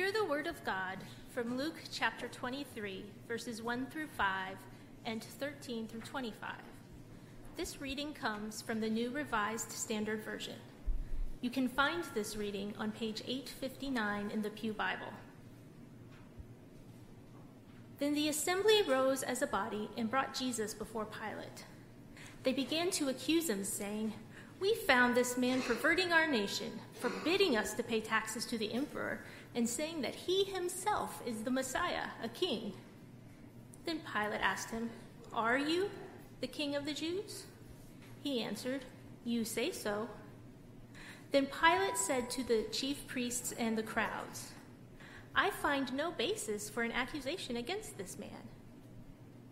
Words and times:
Hear 0.00 0.12
the 0.12 0.24
word 0.24 0.46
of 0.46 0.64
God 0.64 0.96
from 1.28 1.58
Luke 1.58 1.76
chapter 1.92 2.26
23, 2.28 3.04
verses 3.28 3.60
1 3.60 3.84
through 3.88 4.06
5 4.06 4.56
and 5.04 5.22
13 5.22 5.88
through 5.88 6.00
25. 6.00 6.52
This 7.58 7.82
reading 7.82 8.14
comes 8.14 8.62
from 8.62 8.80
the 8.80 8.88
New 8.88 9.10
Revised 9.10 9.70
Standard 9.70 10.24
Version. 10.24 10.54
You 11.42 11.50
can 11.50 11.68
find 11.68 12.02
this 12.14 12.34
reading 12.34 12.72
on 12.78 12.92
page 12.92 13.20
859 13.26 14.30
in 14.30 14.40
the 14.40 14.48
Pew 14.48 14.72
Bible. 14.72 15.12
Then 17.98 18.14
the 18.14 18.30
assembly 18.30 18.80
rose 18.88 19.22
as 19.22 19.42
a 19.42 19.46
body 19.46 19.90
and 19.98 20.10
brought 20.10 20.32
Jesus 20.32 20.72
before 20.72 21.04
Pilate. 21.04 21.66
They 22.42 22.54
began 22.54 22.90
to 22.92 23.10
accuse 23.10 23.50
him, 23.50 23.64
saying, 23.64 24.14
We 24.60 24.76
found 24.76 25.14
this 25.14 25.36
man 25.36 25.60
perverting 25.60 26.10
our 26.10 26.26
nation, 26.26 26.72
forbidding 26.94 27.58
us 27.58 27.74
to 27.74 27.82
pay 27.82 28.00
taxes 28.00 28.46
to 28.46 28.56
the 28.56 28.72
emperor, 28.72 29.20
and 29.54 29.68
saying 29.68 30.02
that 30.02 30.14
he 30.14 30.44
himself 30.44 31.22
is 31.26 31.42
the 31.42 31.50
Messiah, 31.50 32.08
a 32.22 32.28
king. 32.28 32.72
Then 33.84 34.00
Pilate 34.12 34.40
asked 34.40 34.70
him, 34.70 34.90
Are 35.32 35.58
you 35.58 35.90
the 36.40 36.46
king 36.46 36.76
of 36.76 36.86
the 36.86 36.94
Jews? 36.94 37.44
He 38.22 38.42
answered, 38.42 38.84
You 39.24 39.44
say 39.44 39.72
so. 39.72 40.08
Then 41.32 41.46
Pilate 41.46 41.96
said 41.96 42.30
to 42.30 42.44
the 42.44 42.66
chief 42.72 43.06
priests 43.06 43.52
and 43.52 43.76
the 43.76 43.82
crowds, 43.82 44.52
I 45.34 45.50
find 45.50 45.92
no 45.94 46.10
basis 46.10 46.68
for 46.68 46.82
an 46.82 46.92
accusation 46.92 47.56
against 47.56 47.96
this 47.96 48.18
man. 48.18 48.48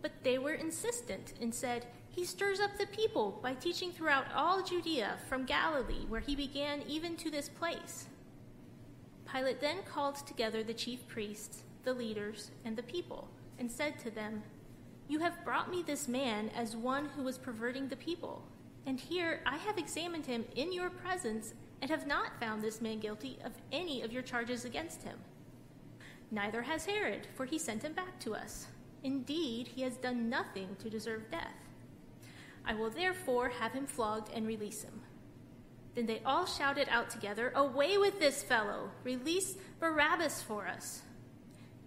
But 0.03 0.13
they 0.23 0.39
were 0.39 0.53
insistent 0.53 1.35
and 1.41 1.55
said, 1.55 1.87
He 2.09 2.25
stirs 2.25 2.61
up 2.61 2.77
the 2.77 2.87
people 2.87 3.39
by 3.43 3.55
teaching 3.55 3.93
throughout 3.93 4.27
all 4.35 4.63
Judea, 4.63 5.19
from 5.29 5.45
Galilee, 5.45 6.07
where 6.09 6.21
he 6.21 6.35
began, 6.35 6.83
even 6.89 7.17
to 7.17 7.31
this 7.31 7.49
place. 7.49 8.07
Pilate 9.33 9.61
then 9.61 9.79
called 9.85 10.17
together 10.27 10.63
the 10.63 10.75
chief 10.75 11.07
priests, 11.07 11.63
the 11.85 11.93
leaders, 11.93 12.51
and 12.65 12.77
the 12.77 12.83
people, 12.83 13.29
and 13.59 13.71
said 13.71 13.99
to 13.99 14.11
them, 14.11 14.43
You 15.09 15.19
have 15.19 15.45
brought 15.45 15.71
me 15.71 15.83
this 15.83 16.09
man 16.09 16.51
as 16.57 16.75
one 16.75 17.11
who 17.11 17.23
was 17.23 17.37
perverting 17.37 17.89
the 17.89 17.97
people. 17.97 18.43
And 18.87 18.99
here 18.99 19.41
I 19.45 19.57
have 19.59 19.77
examined 19.77 20.25
him 20.25 20.45
in 20.57 20.73
your 20.73 20.89
presence 20.89 21.53
and 21.83 21.91
have 21.91 22.07
not 22.07 22.41
found 22.41 22.63
this 22.63 22.81
man 22.81 23.01
guilty 23.01 23.39
of 23.45 23.53
any 23.71 24.03
of 24.03 24.13
your 24.13 24.23
charges 24.23 24.65
against 24.65 25.03
him. 25.03 25.19
Neither 26.31 26.63
has 26.63 26.87
Herod, 26.87 27.27
for 27.35 27.45
he 27.45 27.59
sent 27.59 27.83
him 27.83 27.93
back 27.93 28.19
to 28.21 28.35
us. 28.35 28.69
Indeed, 29.05 29.69
he 29.69 29.83
has 29.83 29.97
done 29.97 30.29
nothing 30.29 30.77
to 30.79 30.91
deserve 30.91 31.31
death. 31.31 31.55
I 32.65 32.75
will 32.75 32.91
therefore 32.91 33.49
have 33.49 33.73
him 33.73 33.87
flogged 33.87 34.31
and 34.35 34.47
release 34.47 34.83
him. 34.83 35.01
Then 35.99 36.07
they 36.07 36.23
all 36.25 36.47
shouted 36.47 36.87
out 36.93 37.11
together, 37.11 37.51
Away 37.57 37.99
with 37.99 38.21
this 38.21 38.41
fellow! 38.41 38.93
Release 39.03 39.57
Barabbas 39.81 40.41
for 40.41 40.69
us! 40.69 41.03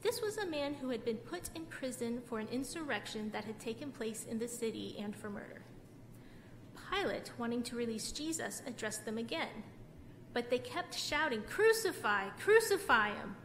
This 0.02 0.22
was 0.22 0.36
a 0.36 0.46
man 0.46 0.74
who 0.74 0.90
had 0.90 1.06
been 1.06 1.16
put 1.16 1.50
in 1.56 1.64
prison 1.68 2.22
for 2.26 2.38
an 2.38 2.50
insurrection 2.50 3.30
that 3.32 3.46
had 3.46 3.58
taken 3.58 3.90
place 3.90 4.26
in 4.30 4.38
the 4.38 4.50
city 4.50 4.98
and 5.00 5.16
for 5.16 5.30
murder. 5.30 5.62
Pilate, 6.92 7.32
wanting 7.38 7.64
to 7.64 7.78
release 7.78 8.12
Jesus, 8.12 8.62
addressed 8.68 9.06
them 9.06 9.18
again. 9.18 9.64
But 10.34 10.50
they 10.50 10.60
kept 10.60 10.94
shouting, 10.94 11.44
Crucify! 11.44 12.32
Crucify 12.38 13.12
him! 13.12 13.38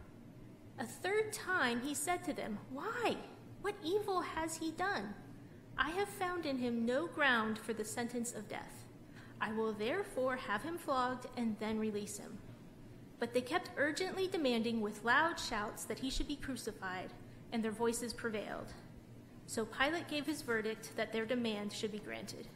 A 0.79 0.85
third 0.85 1.31
time 1.31 1.79
he 1.79 1.93
said 1.93 2.25
to 2.25 2.33
them, 2.33 2.59
Why? 2.73 3.15
What 3.61 3.75
evil 3.85 4.19
has 4.19 4.57
he 4.57 4.71
done? 4.71 5.13
I 5.77 5.91
have 5.91 6.09
found 6.09 6.45
in 6.45 6.57
him 6.57 6.85
no 6.85 7.07
ground 7.07 7.57
for 7.57 7.71
the 7.71 7.85
sentence 7.85 8.33
of 8.33 8.49
death. 8.49 8.86
I 9.39 9.51
will 9.51 9.73
therefore 9.73 10.35
have 10.35 10.63
him 10.63 10.77
flogged 10.77 11.27
and 11.37 11.55
then 11.59 11.79
release 11.79 12.17
him. 12.17 12.37
But 13.19 13.33
they 13.33 13.41
kept 13.41 13.71
urgently 13.77 14.27
demanding 14.27 14.81
with 14.81 15.03
loud 15.03 15.39
shouts 15.39 15.85
that 15.85 15.99
he 15.99 16.09
should 16.09 16.27
be 16.27 16.35
crucified, 16.35 17.11
and 17.51 17.63
their 17.63 17.71
voices 17.71 18.13
prevailed. 18.13 18.73
So 19.47 19.65
Pilate 19.65 20.07
gave 20.07 20.25
his 20.25 20.41
verdict 20.41 20.91
that 20.95 21.13
their 21.13 21.25
demand 21.25 21.71
should 21.73 21.91
be 21.91 21.99
granted. 21.99 22.47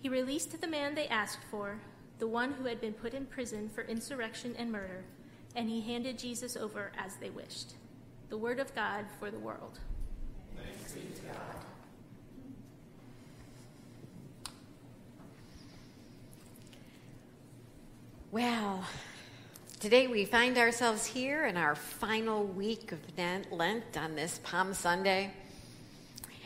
He 0.00 0.08
released 0.08 0.58
the 0.60 0.66
man 0.66 0.94
they 0.94 1.08
asked 1.08 1.44
for, 1.50 1.80
the 2.18 2.28
one 2.28 2.52
who 2.52 2.64
had 2.64 2.80
been 2.80 2.92
put 2.92 3.14
in 3.14 3.26
prison 3.26 3.68
for 3.68 3.82
insurrection 3.82 4.54
and 4.58 4.70
murder 4.70 5.04
and 5.56 5.68
he 5.68 5.80
handed 5.80 6.18
Jesus 6.18 6.56
over 6.56 6.92
as 6.96 7.16
they 7.16 7.30
wished. 7.30 7.74
The 8.28 8.38
word 8.38 8.60
of 8.60 8.74
God 8.74 9.06
for 9.18 9.30
the 9.30 9.38
world. 9.38 9.80
Thanks 10.56 10.92
be 10.92 11.00
to 11.00 11.22
God. 11.22 11.69
Well, 18.32 18.84
today 19.80 20.06
we 20.06 20.24
find 20.24 20.56
ourselves 20.56 21.04
here 21.04 21.46
in 21.46 21.56
our 21.56 21.74
final 21.74 22.44
week 22.44 22.92
of 22.92 23.00
Lent 23.50 23.96
on 23.96 24.14
this 24.14 24.38
Palm 24.44 24.72
Sunday. 24.72 25.32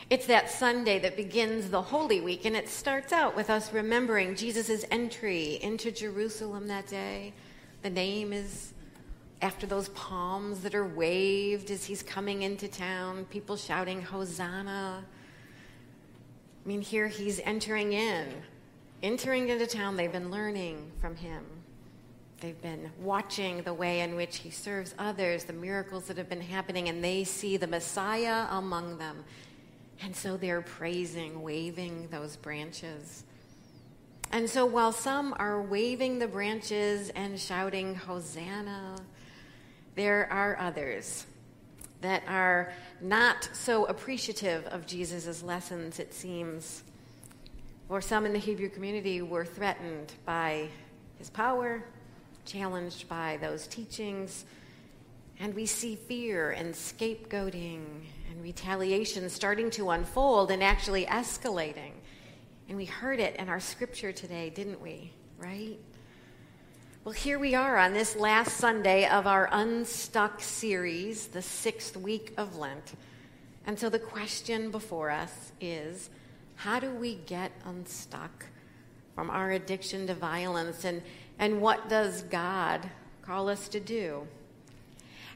It's 0.09 0.25
that 0.25 0.49
Sunday 0.49 0.97
that 0.97 1.15
begins 1.15 1.69
the 1.69 1.83
Holy 1.83 2.21
Week, 2.21 2.45
and 2.45 2.55
it 2.55 2.69
starts 2.69 3.13
out 3.13 3.35
with 3.35 3.51
us 3.51 3.71
remembering 3.71 4.35
Jesus' 4.35 4.83
entry 4.89 5.59
into 5.61 5.91
Jerusalem 5.91 6.67
that 6.69 6.87
day. 6.87 7.33
The 7.83 7.91
name 7.91 8.33
is 8.33 8.73
after 9.43 9.67
those 9.67 9.89
palms 9.89 10.61
that 10.61 10.73
are 10.73 10.87
waved 10.87 11.69
as 11.69 11.85
he's 11.85 12.01
coming 12.01 12.41
into 12.41 12.67
town, 12.67 13.25
people 13.25 13.57
shouting, 13.57 14.01
Hosanna. 14.01 15.05
I 16.65 16.67
mean, 16.67 16.81
here 16.81 17.07
he's 17.07 17.39
entering 17.41 17.93
in, 17.93 18.33
entering 19.03 19.49
into 19.49 19.67
town. 19.67 19.97
They've 19.97 20.11
been 20.11 20.31
learning 20.31 20.91
from 20.99 21.15
him. 21.15 21.43
They've 22.45 22.61
been 22.61 22.91
watching 23.01 23.63
the 23.63 23.73
way 23.73 24.01
in 24.01 24.13
which 24.13 24.37
he 24.37 24.51
serves 24.51 24.93
others, 24.99 25.45
the 25.45 25.53
miracles 25.53 26.05
that 26.05 26.17
have 26.17 26.29
been 26.29 26.41
happening, 26.41 26.89
and 26.89 27.03
they 27.03 27.23
see 27.23 27.57
the 27.57 27.65
Messiah 27.65 28.45
among 28.51 28.99
them. 28.99 29.23
And 30.03 30.15
so 30.15 30.37
they're 30.37 30.61
praising, 30.61 31.41
waving 31.41 32.09
those 32.11 32.35
branches. 32.35 33.23
And 34.31 34.47
so 34.47 34.63
while 34.63 34.91
some 34.91 35.33
are 35.39 35.59
waving 35.59 36.19
the 36.19 36.27
branches 36.27 37.09
and 37.15 37.39
shouting, 37.39 37.95
Hosanna, 37.95 38.97
there 39.95 40.31
are 40.31 40.55
others 40.59 41.25
that 42.01 42.21
are 42.27 42.71
not 43.01 43.49
so 43.53 43.85
appreciative 43.85 44.67
of 44.67 44.85
Jesus' 44.85 45.41
lessons, 45.41 45.97
it 45.97 46.13
seems. 46.13 46.83
Or 47.89 48.01
some 48.01 48.23
in 48.23 48.33
the 48.33 48.39
Hebrew 48.39 48.69
community 48.69 49.23
were 49.23 49.45
threatened 49.45 50.13
by 50.27 50.67
his 51.17 51.31
power, 51.31 51.83
challenged 52.45 53.09
by 53.09 53.37
those 53.41 53.67
teachings. 53.67 54.45
And 55.39 55.53
we 55.53 55.65
see 55.65 55.95
fear 55.95 56.51
and 56.51 56.73
scapegoating 56.73 57.83
and 58.29 58.41
retaliation 58.41 59.29
starting 59.29 59.69
to 59.71 59.89
unfold 59.89 60.51
and 60.51 60.63
actually 60.63 61.05
escalating. 61.05 61.91
And 62.69 62.77
we 62.77 62.85
heard 62.85 63.19
it 63.19 63.35
in 63.35 63.49
our 63.49 63.59
scripture 63.59 64.11
today, 64.11 64.49
didn't 64.49 64.81
we? 64.81 65.11
Right? 65.37 65.77
Well, 67.03 67.13
here 67.13 67.37
we 67.37 67.53
are 67.53 67.77
on 67.77 67.93
this 67.93 68.15
last 68.15 68.57
Sunday 68.57 69.07
of 69.07 69.27
our 69.27 69.47
Unstuck 69.51 70.41
series, 70.41 71.27
the 71.27 71.41
sixth 71.41 71.95
week 71.95 72.33
of 72.37 72.57
Lent. 72.57 72.93
And 73.67 73.77
so 73.77 73.89
the 73.89 73.99
question 73.99 74.71
before 74.71 75.11
us 75.11 75.51
is 75.61 76.09
how 76.55 76.79
do 76.79 76.89
we 76.89 77.15
get 77.15 77.51
unstuck 77.65 78.45
from 79.15 79.29
our 79.29 79.51
addiction 79.51 80.05
to 80.07 80.13
violence? 80.13 80.83
And, 80.83 81.01
and 81.39 81.61
what 81.61 81.89
does 81.89 82.21
God 82.23 82.89
call 83.21 83.49
us 83.49 83.67
to 83.69 83.79
do? 83.79 84.27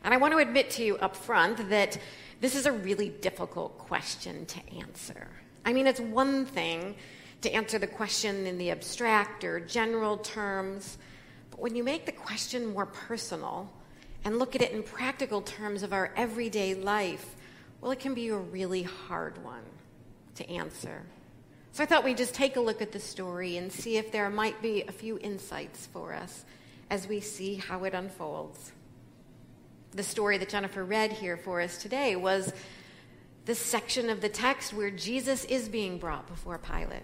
And 0.04 0.14
I 0.14 0.18
want 0.18 0.34
to 0.34 0.38
admit 0.38 0.70
to 0.72 0.84
you 0.84 0.98
up 0.98 1.16
front 1.16 1.70
that 1.70 1.98
this 2.40 2.56
is 2.56 2.66
a 2.66 2.72
really 2.72 3.10
difficult 3.10 3.78
question 3.78 4.46
to 4.46 4.60
answer. 4.78 5.28
I 5.66 5.74
mean, 5.74 5.88
it's 5.88 6.00
one 6.00 6.46
thing 6.46 6.96
to 7.42 7.52
answer 7.52 7.80
the 7.80 7.88
question 7.88 8.46
in 8.46 8.58
the 8.58 8.72
abstract 8.72 9.44
or 9.44 9.60
general 9.60 10.18
terms 10.18 10.98
but 11.60 11.64
when 11.64 11.76
you 11.76 11.84
make 11.84 12.06
the 12.06 12.14
question 12.14 12.68
more 12.68 12.86
personal 12.86 13.70
and 14.24 14.40
look 14.40 14.56
at 14.56 14.62
it 14.62 14.72
in 14.72 14.82
practical 14.82 15.42
terms 15.42 15.84
of 15.84 15.92
our 15.92 16.14
everyday 16.16 16.74
life, 16.74 17.36
well, 17.82 17.92
it 17.92 18.00
can 18.00 18.14
be 18.14 18.30
a 18.30 18.38
really 18.38 18.84
hard 18.84 19.44
one 19.44 19.64
to 20.36 20.50
answer. 20.50 21.04
So 21.72 21.84
I 21.84 21.86
thought 21.86 22.04
we'd 22.04 22.18
just 22.18 22.34
take 22.34 22.56
a 22.56 22.62
look 22.62 22.82
at 22.82 22.92
the 22.92 23.00
story 23.00 23.58
and 23.58 23.72
see 23.72 23.98
if 23.98 24.12
there 24.12 24.30
might 24.30 24.62
be 24.62 24.84
a 24.88 24.92
few 24.92 25.18
insights 25.20 25.88
for 25.88 26.14
us 26.14 26.46
as 26.90 27.08
we 27.08 27.20
see 27.20 27.56
how 27.56 27.84
it 27.84 27.94
unfolds. 27.94 28.72
The 29.92 30.04
story 30.04 30.38
that 30.38 30.50
Jennifer 30.50 30.84
read 30.84 31.12
here 31.12 31.38
for 31.38 31.62
us 31.62 31.78
today 31.78 32.16
was 32.16 32.52
the 33.46 33.56
section 33.56 34.10
of 34.10 34.22
the 34.22 34.30
text 34.30 34.74
where 34.74 34.92
Jesus 34.92 35.46
is 35.46 35.70
being 35.70 35.98
brought 35.98 36.28
before 36.28 36.58
Pilate. 36.58 37.04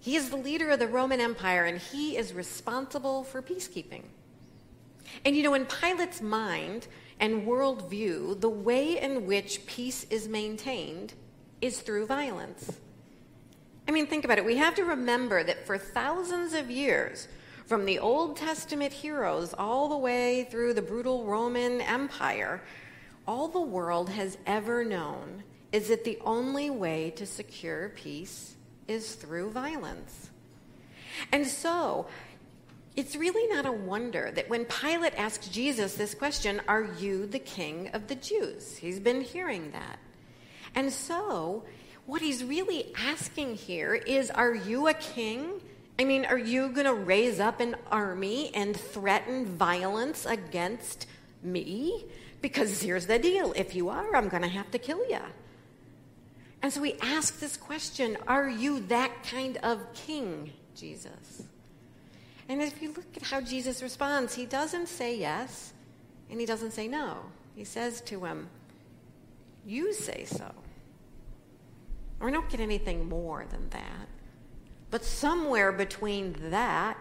He 0.00 0.16
is 0.16 0.30
the 0.30 0.36
leader 0.36 0.70
of 0.70 0.78
the 0.78 0.86
Roman 0.86 1.20
Empire, 1.20 1.64
and 1.64 1.78
he 1.78 2.16
is 2.16 2.34
responsible 2.34 3.24
for 3.24 3.40
peacekeeping. 3.42 4.02
And 5.24 5.36
you 5.36 5.42
know, 5.42 5.54
in 5.54 5.66
Pilate's 5.66 6.20
mind 6.20 6.86
and 7.20 7.46
worldview, 7.46 8.40
the 8.40 8.48
way 8.48 9.00
in 9.00 9.26
which 9.26 9.66
peace 9.66 10.04
is 10.10 10.28
maintained 10.28 11.14
is 11.60 11.80
through 11.80 12.06
violence. 12.06 12.70
I 13.86 13.90
mean, 13.90 14.06
think 14.06 14.24
about 14.24 14.38
it. 14.38 14.44
We 14.44 14.56
have 14.56 14.74
to 14.76 14.84
remember 14.84 15.44
that 15.44 15.66
for 15.66 15.76
thousands 15.78 16.54
of 16.54 16.70
years, 16.70 17.28
From 17.66 17.86
the 17.86 17.98
Old 17.98 18.36
Testament 18.36 18.92
heroes 18.92 19.54
all 19.54 19.88
the 19.88 19.96
way 19.96 20.44
through 20.50 20.74
the 20.74 20.82
brutal 20.82 21.24
Roman 21.24 21.80
Empire, 21.80 22.62
all 23.26 23.48
the 23.48 23.60
world 23.60 24.10
has 24.10 24.36
ever 24.46 24.84
known 24.84 25.44
is 25.72 25.88
that 25.88 26.04
the 26.04 26.18
only 26.24 26.68
way 26.68 27.10
to 27.16 27.24
secure 27.24 27.88
peace 27.88 28.54
is 28.86 29.14
through 29.14 29.50
violence. 29.50 30.28
And 31.32 31.46
so, 31.46 32.06
it's 32.96 33.16
really 33.16 33.48
not 33.52 33.66
a 33.66 33.72
wonder 33.72 34.30
that 34.32 34.50
when 34.50 34.66
Pilate 34.66 35.14
asked 35.18 35.50
Jesus 35.50 35.94
this 35.94 36.14
question, 36.14 36.60
Are 36.68 36.84
you 36.98 37.26
the 37.26 37.38
king 37.38 37.88
of 37.94 38.08
the 38.08 38.14
Jews? 38.14 38.76
He's 38.76 39.00
been 39.00 39.22
hearing 39.22 39.70
that. 39.72 39.98
And 40.74 40.92
so, 40.92 41.64
what 42.06 42.20
he's 42.20 42.44
really 42.44 42.92
asking 42.96 43.56
here 43.56 43.94
is 43.94 44.30
Are 44.30 44.54
you 44.54 44.88
a 44.88 44.94
king? 44.94 45.60
I 45.98 46.04
mean, 46.04 46.24
are 46.24 46.38
you 46.38 46.70
going 46.70 46.86
to 46.86 46.94
raise 46.94 47.38
up 47.38 47.60
an 47.60 47.76
army 47.90 48.50
and 48.54 48.76
threaten 48.76 49.46
violence 49.46 50.26
against 50.26 51.06
me? 51.42 52.04
Because 52.40 52.82
here's 52.82 53.06
the 53.06 53.18
deal 53.18 53.52
if 53.56 53.74
you 53.74 53.88
are, 53.88 54.14
I'm 54.14 54.28
going 54.28 54.42
to 54.42 54.48
have 54.48 54.70
to 54.72 54.78
kill 54.78 55.08
you. 55.08 55.20
And 56.62 56.72
so 56.72 56.80
we 56.80 56.94
ask 57.00 57.38
this 57.40 57.56
question 57.56 58.16
Are 58.26 58.48
you 58.48 58.80
that 58.88 59.22
kind 59.22 59.58
of 59.58 59.80
king, 59.94 60.52
Jesus? 60.74 61.44
And 62.48 62.60
if 62.60 62.82
you 62.82 62.92
look 62.92 63.16
at 63.16 63.22
how 63.22 63.40
Jesus 63.40 63.82
responds, 63.82 64.34
he 64.34 64.44
doesn't 64.44 64.88
say 64.88 65.16
yes 65.16 65.72
and 66.30 66.40
he 66.40 66.46
doesn't 66.46 66.72
say 66.72 66.88
no. 66.88 67.18
He 67.54 67.64
says 67.64 68.00
to 68.02 68.24
him, 68.24 68.48
You 69.64 69.94
say 69.94 70.24
so. 70.26 70.52
We 72.24 72.30
don't 72.30 72.48
get 72.48 72.60
anything 72.60 73.06
more 73.06 73.44
than 73.50 73.68
that. 73.70 74.08
But 74.90 75.04
somewhere 75.04 75.72
between 75.72 76.34
that 76.50 76.96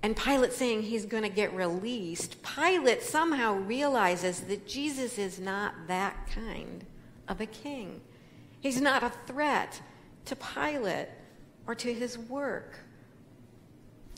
and 0.00 0.16
Pilate 0.16 0.52
saying 0.52 0.82
he's 0.82 1.06
going 1.06 1.24
to 1.24 1.28
get 1.28 1.52
released, 1.52 2.40
Pilate 2.42 3.02
somehow 3.02 3.54
realizes 3.54 4.42
that 4.42 4.66
Jesus 4.66 5.18
is 5.18 5.40
not 5.40 5.88
that 5.88 6.28
kind 6.32 6.84
of 7.26 7.40
a 7.40 7.46
king. 7.46 8.00
He's 8.60 8.80
not 8.80 9.02
a 9.02 9.10
threat 9.26 9.82
to 10.26 10.36
Pilate 10.36 11.08
or 11.66 11.74
to 11.74 11.92
his 11.92 12.16
work. 12.16 12.78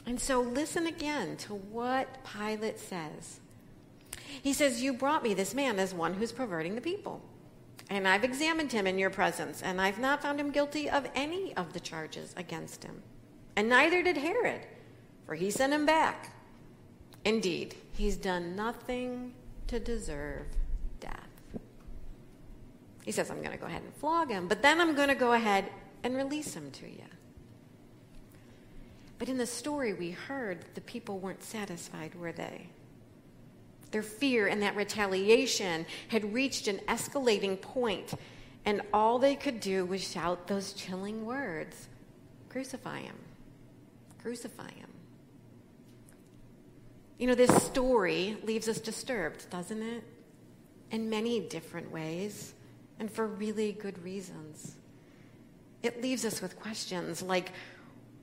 And 0.05 0.21
so 0.21 0.43
listen 0.43 0.87
again 0.87 1.39
to 1.39 1.55
what 1.55 2.19
Pilate 2.25 2.79
says. 2.79 3.41
He 4.43 4.53
says, 4.53 4.83
You 4.83 4.93
brought 4.93 5.23
me 5.23 5.33
this 5.33 5.55
man 5.55 5.79
as 5.79 5.95
one 5.95 6.12
who's 6.12 6.33
perverting 6.33 6.75
the 6.75 6.83
people. 6.83 7.23
And 7.90 8.08
I've 8.08 8.25
examined 8.25 8.72
him 8.72 8.86
in 8.86 8.98
your 8.98 9.10
presence, 9.10 9.62
and 9.62 9.81
I've 9.81 9.98
not 9.98 10.22
found 10.22 10.40
him 10.40 10.50
guilty 10.50 10.88
of 10.88 11.06
any 11.14 11.54
of 11.56 11.72
the 11.72 11.81
charges 11.81 12.34
against 12.36 12.82
him. 12.82 13.02
And 13.56 13.69
neither 13.69 14.02
did 14.02 14.16
Herod, 14.16 14.62
for 15.26 15.34
he 15.34 15.50
sent 15.50 15.72
him 15.72 15.86
back. 15.86 16.34
Indeed, 17.25 17.75
he's 17.92 18.16
done 18.16 18.56
nothing 18.56 19.34
to 19.66 19.78
deserve 19.78 20.46
death. 21.00 21.28
He 23.04 23.12
says, 23.12 23.31
I'm 23.31 23.40
going 23.42 23.52
to 23.52 23.58
go 23.58 23.66
ahead 23.66 23.82
and 23.82 23.94
flog 23.94 24.31
him, 24.31 24.48
but 24.48 24.62
then 24.62 24.81
I'm 24.81 24.94
going 24.94 25.08
to 25.08 25.14
go 25.14 25.32
ahead 25.32 25.70
and 26.02 26.16
release 26.16 26.54
him 26.54 26.70
to 26.72 26.86
you. 26.86 27.04
But 29.19 29.28
in 29.28 29.38
the 29.38 29.46
story 29.46 29.92
we 29.92 30.10
heard, 30.10 30.64
the 30.75 30.81
people 30.81 31.19
weren't 31.19 31.42
satisfied, 31.42 32.14
were 32.14 32.32
they? 32.32 32.69
Their 33.94 34.02
fear 34.02 34.49
and 34.49 34.61
that 34.62 34.75
retaliation 34.75 35.87
had 36.08 36.35
reached 36.35 36.67
an 36.67 36.81
escalating 36.88 37.61
point, 37.61 38.12
and 38.64 38.82
all 38.93 39.20
they 39.20 39.37
could 39.37 39.61
do 39.61 39.87
was 39.87 40.11
shout 40.11 40.49
those 40.49 40.73
chilling 40.73 41.25
words 41.25 41.87
Crucify 42.49 43.02
him! 43.02 43.14
Crucify 44.20 44.73
him! 44.73 44.91
You 47.19 47.29
know, 47.29 47.37
this 47.37 47.55
story 47.62 48.37
leaves 48.43 48.67
us 48.67 48.81
disturbed, 48.81 49.49
doesn't 49.49 49.81
it? 49.81 50.02
In 50.91 51.08
many 51.08 51.38
different 51.38 51.93
ways, 51.93 52.52
and 52.99 53.08
for 53.08 53.29
really 53.29 53.75
good 53.75 54.02
reasons. 54.02 54.75
It 55.85 56.02
leaves 56.02 56.25
us 56.25 56.43
with 56.43 56.58
questions 56.58 57.23
like 57.23 57.52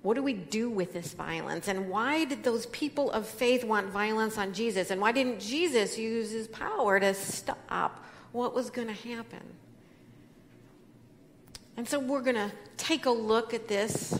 what 0.01 0.15
do 0.15 0.23
we 0.23 0.33
do 0.33 0.69
with 0.69 0.93
this 0.93 1.13
violence? 1.13 1.67
And 1.67 1.87
why 1.89 2.25
did 2.25 2.43
those 2.43 2.65
people 2.67 3.11
of 3.11 3.27
faith 3.27 3.63
want 3.63 3.87
violence 3.87 4.37
on 4.37 4.53
Jesus? 4.53 4.89
And 4.89 4.99
why 4.99 5.11
didn't 5.11 5.39
Jesus 5.39 5.97
use 5.97 6.31
his 6.31 6.47
power 6.47 6.99
to 6.99 7.13
stop 7.13 8.03
what 8.31 8.55
was 8.55 8.71
going 8.71 8.87
to 8.87 8.93
happen? 8.93 9.43
And 11.77 11.87
so 11.87 11.99
we're 11.99 12.21
going 12.21 12.35
to 12.35 12.51
take 12.77 13.05
a 13.05 13.11
look 13.11 13.53
at 13.53 13.67
this, 13.67 14.19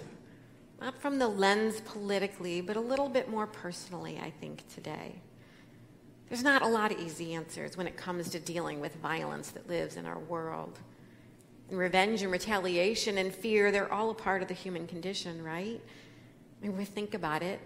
not 0.80 1.00
from 1.02 1.18
the 1.18 1.28
lens 1.28 1.82
politically, 1.82 2.62
but 2.62 2.76
a 2.76 2.82
little 2.82 3.10
bit 3.10 3.30
more 3.30 3.48
personally, 3.48 4.20
I 4.24 4.30
think, 4.30 4.64
today. 4.74 5.16
There's 6.30 6.44
not 6.44 6.62
a 6.62 6.68
lot 6.68 6.92
of 6.92 7.00
easy 7.00 7.34
answers 7.34 7.76
when 7.76 7.88
it 7.88 7.98
comes 7.98 8.30
to 8.30 8.40
dealing 8.40 8.80
with 8.80 8.96
violence 8.98 9.50
that 9.52 9.68
lives 9.68 9.98
in 9.98 10.06
our 10.06 10.20
world 10.20 10.78
revenge 11.78 12.22
and 12.22 12.32
retaliation 12.32 13.18
and 13.18 13.34
fear, 13.34 13.72
they're 13.72 13.92
all 13.92 14.10
a 14.10 14.16
part 14.16 14.42
of 14.42 14.48
the 14.48 14.54
human 14.54 14.88
condition, 14.88 15.44
right? 15.44 15.82
Mean, 16.62 16.78
we 16.78 16.86
think 16.86 17.14
about 17.14 17.42
it. 17.42 17.60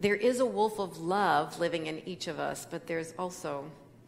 There 0.00 0.14
is 0.14 0.40
a 0.40 0.46
wolf 0.46 0.78
of 0.78 0.98
love 0.98 1.58
living 1.60 1.86
in 1.86 2.00
each 2.06 2.26
of 2.26 2.38
us, 2.38 2.66
but 2.70 2.86
there's 2.86 3.12
also 3.18 3.64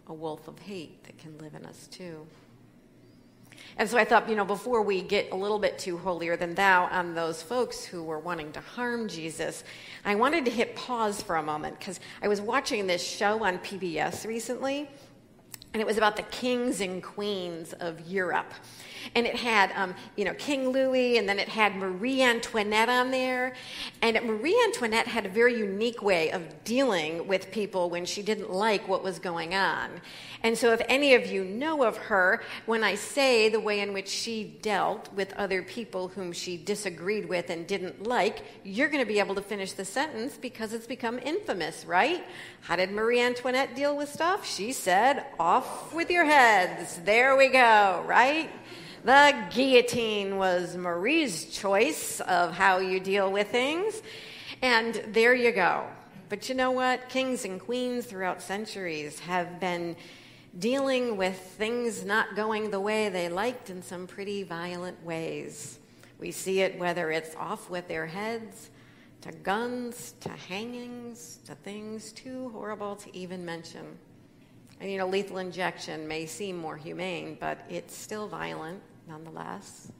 a 0.06 0.14
wolf 0.14 0.48
of 0.48 0.58
hate 0.60 1.04
that 1.04 1.18
can 1.18 1.36
live 1.38 1.54
in 1.54 1.66
us 1.66 1.86
too. 1.88 2.26
And 3.76 3.88
so 3.88 3.98
I 3.98 4.04
thought, 4.04 4.28
you 4.28 4.36
know, 4.36 4.44
before 4.44 4.82
we 4.82 5.02
get 5.02 5.32
a 5.32 5.36
little 5.36 5.58
bit 5.58 5.78
too 5.78 5.98
holier 5.98 6.36
than 6.36 6.54
thou 6.54 6.86
on 6.86 7.14
those 7.14 7.42
folks 7.42 7.84
who 7.84 8.02
were 8.02 8.18
wanting 8.18 8.52
to 8.52 8.60
harm 8.60 9.08
Jesus, 9.08 9.64
I 10.04 10.14
wanted 10.14 10.44
to 10.46 10.50
hit 10.50 10.74
pause 10.76 11.22
for 11.22 11.36
a 11.36 11.42
moment 11.42 11.78
because 11.78 12.00
I 12.22 12.28
was 12.28 12.40
watching 12.40 12.86
this 12.86 13.06
show 13.06 13.44
on 13.44 13.58
PBS 13.58 14.26
recently, 14.26 14.88
and 15.72 15.80
it 15.80 15.86
was 15.86 15.96
about 15.96 16.16
the 16.16 16.22
kings 16.24 16.80
and 16.80 17.02
queens 17.02 17.72
of 17.74 18.00
Europe. 18.08 18.52
And 19.14 19.26
it 19.26 19.36
had, 19.36 19.72
um, 19.76 19.94
you 20.16 20.24
know, 20.24 20.34
King 20.34 20.70
Louis, 20.70 21.16
and 21.16 21.28
then 21.28 21.38
it 21.38 21.48
had 21.48 21.76
Marie 21.76 22.22
Antoinette 22.22 22.88
on 22.88 23.10
there. 23.10 23.54
And 24.02 24.20
Marie 24.24 24.60
Antoinette 24.66 25.06
had 25.06 25.26
a 25.26 25.28
very 25.28 25.56
unique 25.56 26.02
way 26.02 26.30
of 26.32 26.64
dealing 26.64 27.26
with 27.26 27.50
people 27.50 27.88
when 27.88 28.04
she 28.04 28.22
didn't 28.22 28.52
like 28.52 28.88
what 28.88 29.02
was 29.02 29.18
going 29.18 29.54
on. 29.54 30.00
And 30.42 30.56
so, 30.56 30.72
if 30.72 30.80
any 30.88 31.14
of 31.14 31.26
you 31.26 31.44
know 31.44 31.84
of 31.84 31.96
her, 31.98 32.42
when 32.66 32.82
I 32.82 32.94
say 32.94 33.48
the 33.48 33.60
way 33.60 33.80
in 33.80 33.92
which 33.92 34.08
she 34.08 34.58
dealt 34.62 35.12
with 35.12 35.32
other 35.34 35.62
people 35.62 36.08
whom 36.08 36.32
she 36.32 36.56
disagreed 36.56 37.28
with 37.28 37.50
and 37.50 37.66
didn't 37.66 38.06
like, 38.06 38.42
you're 38.64 38.88
going 38.88 39.04
to 39.04 39.08
be 39.08 39.18
able 39.18 39.34
to 39.34 39.42
finish 39.42 39.72
the 39.72 39.84
sentence 39.84 40.38
because 40.40 40.72
it's 40.72 40.86
become 40.86 41.18
infamous, 41.18 41.84
right? 41.84 42.24
How 42.62 42.76
did 42.76 42.90
Marie 42.90 43.20
Antoinette 43.20 43.76
deal 43.76 43.96
with 43.96 44.10
stuff? 44.10 44.46
She 44.46 44.72
said, 44.72 45.26
Off 45.38 45.59
with 45.94 46.10
your 46.10 46.24
heads. 46.24 47.00
There 47.04 47.36
we 47.36 47.48
go, 47.48 48.04
right? 48.06 48.50
The 49.04 49.34
guillotine 49.50 50.36
was 50.36 50.76
Marie's 50.76 51.46
choice 51.46 52.20
of 52.20 52.52
how 52.52 52.78
you 52.78 53.00
deal 53.00 53.32
with 53.32 53.48
things. 53.48 54.02
And 54.62 55.02
there 55.08 55.34
you 55.34 55.52
go. 55.52 55.86
But 56.28 56.48
you 56.48 56.54
know 56.54 56.70
what? 56.70 57.08
Kings 57.08 57.44
and 57.44 57.58
queens 57.58 58.06
throughout 58.06 58.42
centuries 58.42 59.18
have 59.20 59.58
been 59.58 59.96
dealing 60.58 61.16
with 61.16 61.38
things 61.38 62.04
not 62.04 62.36
going 62.36 62.70
the 62.70 62.80
way 62.80 63.08
they 63.08 63.28
liked 63.28 63.70
in 63.70 63.82
some 63.82 64.06
pretty 64.06 64.42
violent 64.42 65.02
ways. 65.04 65.78
We 66.18 66.30
see 66.30 66.60
it 66.60 66.78
whether 66.78 67.10
it's 67.10 67.34
off 67.36 67.70
with 67.70 67.88
their 67.88 68.06
heads, 68.06 68.70
to 69.22 69.32
guns, 69.32 70.14
to 70.20 70.28
hangings, 70.28 71.38
to 71.46 71.54
things 71.54 72.12
too 72.12 72.50
horrible 72.50 72.96
to 72.96 73.16
even 73.16 73.44
mention. 73.44 73.98
And 74.80 74.90
you 74.90 74.96
know, 74.96 75.06
lethal 75.06 75.38
injection 75.38 76.08
may 76.08 76.26
seem 76.26 76.56
more 76.56 76.76
humane, 76.76 77.36
but 77.38 77.58
it's 77.68 77.94
still 77.94 78.26
violent 78.26 78.80
nonetheless. 79.06 79.92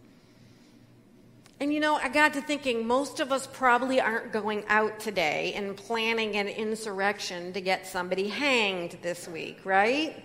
And 1.61 1.75
you 1.75 1.81
know, 1.81 1.97
I 1.97 2.09
got 2.09 2.33
to 2.35 2.41
thinking 2.41 2.87
most 2.87 3.21
of 3.21 3.31
us 3.31 3.47
probably 3.47 4.01
aren't 4.01 4.33
going 4.33 4.65
out 4.69 4.99
today 4.99 5.53
and 5.55 5.77
planning 5.77 6.37
an 6.37 6.49
insurrection 6.49 7.53
to 7.53 7.61
get 7.61 7.87
somebody 7.87 8.29
hanged 8.29 8.97
this 9.03 9.29
week, 9.29 9.59
right? 9.65 10.25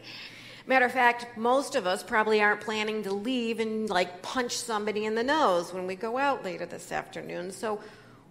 Matter 0.65 0.85
of 0.85 0.93
fact, 0.93 1.37
most 1.37 1.75
of 1.75 1.85
us 1.85 2.01
probably 2.01 2.41
aren't 2.41 2.61
planning 2.61 3.03
to 3.03 3.13
leave 3.13 3.59
and 3.59 3.89
like 3.89 4.21
punch 4.21 4.53
somebody 4.53 5.03
in 5.03 5.13
the 5.13 5.23
nose 5.23 5.73
when 5.73 5.85
we 5.85 5.95
go 5.95 6.17
out 6.17 6.45
later 6.45 6.65
this 6.65 6.93
afternoon. 6.93 7.51
So, 7.51 7.81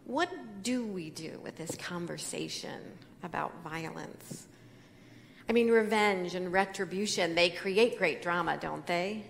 what 0.07 0.31
do 0.63 0.87
we 0.87 1.11
do 1.11 1.39
with 1.43 1.57
this 1.57 1.77
conversation 1.77 2.81
about 3.23 3.53
violence? 3.63 4.47
I 5.49 5.53
mean, 5.53 5.71
revenge 5.71 6.35
and 6.35 6.53
retribution, 6.53 7.35
they 7.35 7.51
create 7.51 7.99
great 7.99 8.23
drama, 8.23 8.57
don't 8.59 8.87
they? 8.87 9.25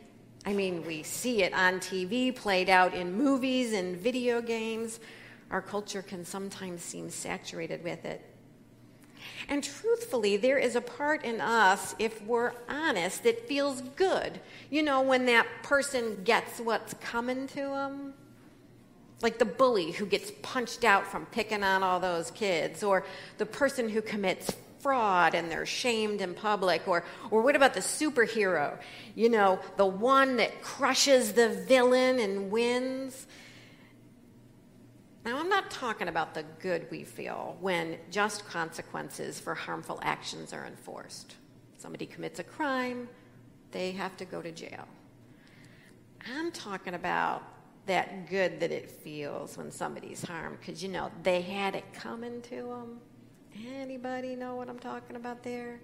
I 0.46 0.52
mean, 0.52 0.84
we 0.86 1.02
see 1.02 1.42
it 1.42 1.52
on 1.54 1.80
TV, 1.80 2.34
played 2.34 2.68
out 2.68 2.94
in 2.94 3.12
movies 3.12 3.72
and 3.72 3.96
video 3.96 4.40
games. 4.40 5.00
Our 5.50 5.62
culture 5.62 6.02
can 6.02 6.24
sometimes 6.24 6.82
seem 6.82 7.10
saturated 7.10 7.82
with 7.82 8.04
it. 8.04 8.24
And 9.48 9.64
truthfully, 9.64 10.36
there 10.36 10.58
is 10.58 10.76
a 10.76 10.80
part 10.80 11.24
in 11.24 11.40
us, 11.40 11.94
if 11.98 12.22
we're 12.22 12.52
honest, 12.68 13.22
that 13.24 13.48
feels 13.48 13.80
good. 13.96 14.38
You 14.70 14.82
know, 14.82 15.00
when 15.00 15.26
that 15.26 15.46
person 15.62 16.22
gets 16.24 16.60
what's 16.60 16.94
coming 16.94 17.46
to 17.48 17.60
them. 17.60 18.14
like 19.22 19.38
the 19.38 19.44
bully 19.44 19.92
who 19.92 20.04
gets 20.04 20.30
punched 20.42 20.84
out 20.84 21.06
from 21.06 21.24
picking 21.26 21.64
on 21.64 21.82
all 21.82 21.98
those 21.98 22.30
kids, 22.30 22.82
or 22.82 23.04
the 23.38 23.46
person 23.46 23.88
who 23.88 24.02
commits 24.02 24.54
fraud 24.84 25.34
and 25.34 25.50
they're 25.50 25.64
shamed 25.64 26.20
in 26.20 26.34
public, 26.34 26.86
or, 26.86 27.04
or 27.30 27.40
what 27.40 27.56
about 27.56 27.72
the 27.72 27.80
superhero? 27.80 28.78
You 29.14 29.30
know, 29.30 29.58
the 29.78 29.86
one 29.86 30.36
that 30.36 30.60
crushes 30.60 31.32
the 31.32 31.48
villain 31.48 32.18
and 32.18 32.50
wins. 32.50 33.26
Now, 35.24 35.38
I'm 35.38 35.48
not 35.48 35.70
talking 35.70 36.08
about 36.08 36.34
the 36.34 36.44
good 36.60 36.86
we 36.90 37.02
feel 37.02 37.56
when 37.62 37.96
just 38.10 38.46
consequences 38.46 39.40
for 39.40 39.54
harmful 39.54 39.98
actions 40.02 40.52
are 40.52 40.66
enforced. 40.66 41.36
Somebody 41.78 42.04
commits 42.04 42.38
a 42.38 42.44
crime, 42.44 43.08
they 43.70 43.92
have 43.92 44.18
to 44.18 44.26
go 44.26 44.42
to 44.42 44.52
jail. 44.52 44.86
I'm 46.30 46.52
talking 46.52 46.92
about 46.92 47.42
that 47.86 48.28
good 48.28 48.60
that 48.60 48.70
it 48.70 48.90
feels 48.90 49.56
when 49.56 49.70
somebody's 49.70 50.22
harmed 50.22 50.58
because 50.60 50.82
you 50.82 50.90
know 50.90 51.10
they 51.22 51.40
had 51.40 51.74
it 51.74 51.84
coming 51.94 52.42
to 52.42 52.56
them. 52.56 53.00
Anybody 53.62 54.34
know 54.34 54.56
what 54.56 54.68
I'm 54.68 54.80
talking 54.80 55.14
about 55.14 55.44
there? 55.44 55.78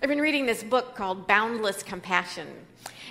I've 0.00 0.08
been 0.08 0.20
reading 0.20 0.46
this 0.46 0.62
book 0.62 0.94
called 0.94 1.26
Boundless 1.26 1.82
Compassion, 1.82 2.46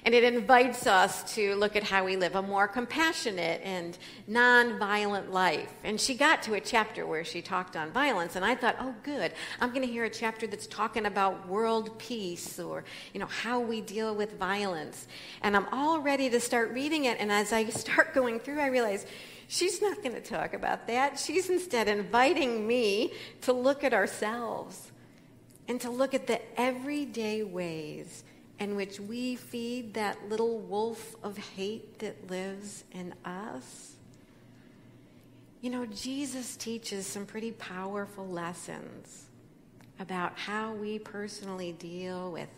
and 0.05 0.15
it 0.15 0.23
invites 0.23 0.87
us 0.87 1.35
to 1.35 1.53
look 1.55 1.75
at 1.75 1.83
how 1.83 2.05
we 2.05 2.15
live 2.15 2.35
a 2.35 2.41
more 2.41 2.65
compassionate 2.65 3.59
and 3.61 3.97
nonviolent 4.29 5.31
life. 5.31 5.69
And 5.83 5.99
she 5.99 6.15
got 6.15 6.43
to 6.43 6.53
a 6.53 6.61
chapter 6.61 7.05
where 7.05 7.25
she 7.25 7.41
talked 7.41 7.75
on 7.75 7.91
violence, 7.91 8.37
and 8.37 8.45
I 8.45 8.55
thought, 8.55 8.77
oh, 8.79 8.95
good, 9.03 9.33
I'm 9.59 9.69
going 9.69 9.85
to 9.85 9.91
hear 9.91 10.05
a 10.05 10.09
chapter 10.09 10.47
that's 10.47 10.67
talking 10.67 11.05
about 11.05 11.49
world 11.49 11.99
peace 11.99 12.59
or, 12.59 12.85
you 13.13 13.19
know, 13.19 13.25
how 13.25 13.59
we 13.59 13.81
deal 13.81 14.15
with 14.15 14.39
violence. 14.39 15.07
And 15.41 15.57
I'm 15.57 15.67
all 15.73 15.99
ready 15.99 16.29
to 16.29 16.39
start 16.39 16.71
reading 16.71 17.03
it, 17.03 17.17
and 17.19 17.33
as 17.33 17.51
I 17.51 17.65
start 17.65 18.13
going 18.15 18.39
through, 18.39 18.61
I 18.61 18.67
realize 18.67 19.05
she's 19.47 19.81
not 19.81 20.01
going 20.03 20.15
to 20.15 20.21
talk 20.21 20.53
about 20.53 20.87
that. 20.87 21.19
She's 21.19 21.49
instead 21.49 21.87
inviting 21.87 22.65
me 22.67 23.13
to 23.41 23.53
look 23.53 23.83
at 23.83 23.93
ourselves 23.93 24.91
and 25.67 25.79
to 25.81 25.89
look 25.89 26.13
at 26.13 26.27
the 26.27 26.41
everyday 26.59 27.43
ways 27.43 28.23
in 28.59 28.75
which 28.75 28.99
we 28.99 29.35
feed 29.35 29.93
that 29.95 30.29
little 30.29 30.59
wolf 30.59 31.15
of 31.23 31.37
hate 31.37 31.99
that 31.99 32.29
lives 32.29 32.83
in 32.91 33.13
us. 33.25 33.93
You 35.61 35.69
know, 35.69 35.85
Jesus 35.85 36.55
teaches 36.57 37.07
some 37.07 37.25
pretty 37.25 37.51
powerful 37.51 38.27
lessons 38.27 39.25
about 39.99 40.37
how 40.37 40.73
we 40.73 40.99
personally 40.99 41.71
deal 41.71 42.31
with 42.31 42.49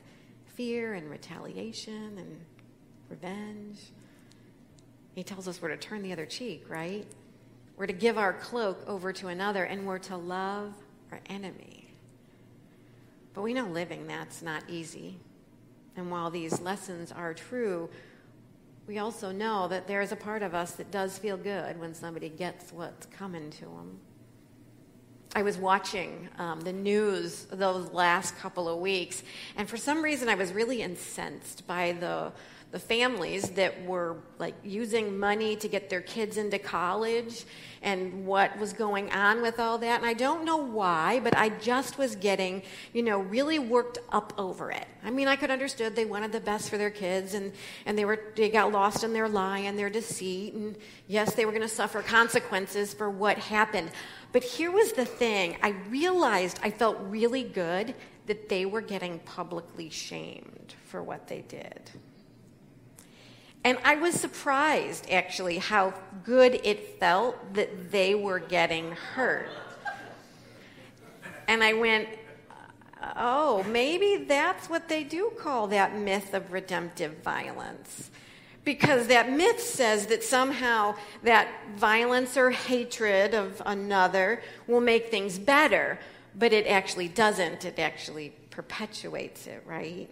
fear 0.55 0.93
and 0.93 1.09
retaliation 1.09 2.17
and 2.17 2.39
revenge. 3.09 3.79
He 5.15 5.23
tells 5.23 5.47
us 5.47 5.61
we're 5.61 5.69
to 5.69 5.77
turn 5.77 6.03
the 6.03 6.11
other 6.11 6.25
cheek, 6.25 6.65
right? 6.69 7.07
We're 7.77 7.87
to 7.87 7.93
give 7.93 8.17
our 8.17 8.33
cloak 8.33 8.83
over 8.85 9.11
to 9.13 9.27
another 9.27 9.63
and 9.63 9.87
we're 9.87 9.97
to 9.99 10.17
love 10.17 10.73
our 11.11 11.21
enemy. 11.27 11.87
But 13.33 13.41
we 13.41 13.53
know 13.53 13.65
living 13.65 14.07
that's 14.07 14.41
not 14.41 14.63
easy. 14.69 15.17
And 15.95 16.11
while 16.11 16.29
these 16.29 16.59
lessons 16.59 17.11
are 17.11 17.33
true, 17.33 17.89
we 18.87 18.99
also 18.99 19.31
know 19.31 19.67
that 19.69 19.87
there 19.87 20.01
is 20.01 20.11
a 20.11 20.17
part 20.17 20.43
of 20.43 20.53
us 20.53 20.73
that 20.73 20.91
does 20.91 21.17
feel 21.17 21.37
good 21.37 21.79
when 21.79 21.93
somebody 21.93 22.29
gets 22.29 22.71
what's 22.71 23.05
coming 23.07 23.49
to 23.51 23.65
them. 23.65 23.99
I 25.35 25.43
was 25.43 25.57
watching 25.57 26.29
um, 26.37 26.61
the 26.61 26.71
news 26.71 27.45
those 27.51 27.91
last 27.91 28.37
couple 28.37 28.69
of 28.69 28.79
weeks, 28.79 29.21
and 29.57 29.69
for 29.69 29.75
some 29.75 30.01
reason 30.01 30.29
I 30.29 30.35
was 30.35 30.53
really 30.53 30.81
incensed 30.81 31.67
by 31.67 31.91
the 31.91 32.31
the 32.75 32.79
families 32.79 33.51
that 33.51 33.85
were 33.85 34.17
like 34.37 34.53
using 34.61 35.17
money 35.17 35.55
to 35.55 35.69
get 35.69 35.89
their 35.89 36.01
kids 36.01 36.35
into 36.35 36.59
college 36.59 37.45
and 37.81 38.25
what 38.25 38.57
was 38.59 38.73
going 38.73 39.09
on 39.11 39.41
with 39.41 39.61
all 39.61 39.77
that. 39.77 39.97
And 39.97 40.05
I 40.05 40.13
don't 40.13 40.43
know 40.43 40.57
why, 40.57 41.21
but 41.21 41.37
I 41.37 41.49
just 41.49 41.97
was 41.97 42.17
getting, 42.17 42.63
you 42.91 43.01
know, 43.01 43.19
really 43.19 43.59
worked 43.59 43.99
up 44.11 44.33
over 44.37 44.71
it. 44.71 44.87
I 45.05 45.09
mean, 45.09 45.29
I 45.29 45.37
could 45.37 45.51
understood 45.51 45.95
they 45.95 46.03
wanted 46.03 46.33
the 46.33 46.41
best 46.41 46.69
for 46.69 46.77
their 46.77 46.89
kids 46.89 47.33
and, 47.33 47.53
and 47.85 47.97
they 47.97 48.03
were 48.03 48.19
they 48.35 48.49
got 48.49 48.73
lost 48.73 49.05
in 49.05 49.13
their 49.13 49.29
lie 49.29 49.59
and 49.59 49.79
their 49.79 49.89
deceit. 49.89 50.53
And 50.53 50.75
yes, 51.07 51.33
they 51.33 51.45
were 51.45 51.53
going 51.53 51.61
to 51.61 51.69
suffer 51.69 52.01
consequences 52.01 52.93
for 52.93 53.09
what 53.09 53.37
happened. 53.37 53.89
But 54.31 54.43
here 54.43 54.71
was 54.71 54.91
the 54.91 55.05
thing. 55.05 55.57
I 55.63 55.69
realized 55.89 56.59
I 56.61 56.69
felt 56.69 56.97
really 57.01 57.43
good 57.43 57.95
that 58.27 58.49
they 58.49 58.65
were 58.65 58.81
getting 58.81 59.19
publicly 59.19 59.89
shamed 59.89 60.75
for 60.85 61.01
what 61.01 61.27
they 61.27 61.41
did. 61.41 61.91
And 63.63 63.79
I 63.83 63.95
was 63.95 64.13
surprised, 64.13 65.09
actually, 65.09 65.57
how 65.57 65.93
good 66.23 66.59
it 66.63 66.99
felt 66.99 67.55
that 67.55 67.91
they 67.91 68.13
were 68.13 68.39
getting 68.39 68.91
hurt. 68.91 69.49
And 71.47 71.63
I 71.63 71.73
went, 71.73 72.07
oh, 73.15 73.63
maybe 73.63 74.25
that's 74.25 74.69
what 74.69 74.87
they 74.87 75.03
do 75.03 75.31
call 75.39 75.67
that 75.67 75.95
myth 75.97 76.33
of 76.33 76.51
redemptive 76.51 77.23
violence. 77.23 78.11
Because 78.65 79.07
that 79.07 79.31
myth 79.31 79.61
says 79.61 80.07
that 80.07 80.23
somehow 80.23 80.95
that 81.23 81.47
violence 81.77 82.35
or 82.35 82.49
hatred 82.49 83.35
of 83.35 83.61
another 83.65 84.41
will 84.67 84.81
make 84.81 85.09
things 85.09 85.37
better, 85.37 85.99
but 86.35 86.51
it 86.51 86.65
actually 86.65 87.07
doesn't. 87.07 87.63
It 87.63 87.77
actually 87.79 88.33
perpetuates 88.49 89.45
it, 89.45 89.63
right? 89.67 90.09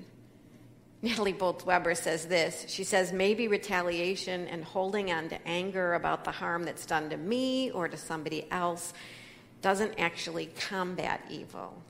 Nadia 1.02 1.34
Bolz-Weber 1.34 1.96
says 1.96 2.28
this. 2.28 2.66
She 2.70 2.84
says, 2.84 3.12
maybe 3.12 3.48
retaliation 3.50 4.48
and 4.48 4.64
holding 4.64 5.12
on 5.12 5.28
to 5.30 5.48
anger 5.48 5.96
about 5.96 6.24
the 6.24 6.32
harm 6.32 6.64
that's 6.64 6.86
done 6.86 7.10
to 7.10 7.18
me 7.18 7.72
or 7.72 7.90
to 7.90 7.98
somebody 7.98 8.50
else 8.52 8.94
doesn't 9.62 10.00
actually 10.00 10.46
combat 10.60 11.22
evil. 11.30 11.82